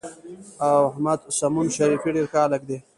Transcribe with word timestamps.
احمد 0.89 1.19
سمون 1.37 1.67
شریفي 1.75 2.09
ډېر 2.15 2.25
ښه 2.31 2.39
هلک 2.45 2.61
دی. 2.69 2.77